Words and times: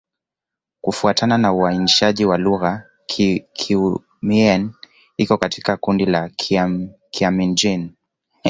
Kufuatana 0.81 1.37
na 1.37 1.53
uainishaji 1.53 2.25
wa 2.25 2.37
lugha, 2.37 2.83
Kiiu-Mien 3.53 4.69
iko 5.17 5.37
katika 5.37 5.77
kundi 5.77 6.05
la 6.05 6.29
Kimian-Jin. 7.11 7.89